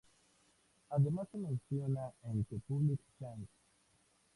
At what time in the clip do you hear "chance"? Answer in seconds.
3.19-3.45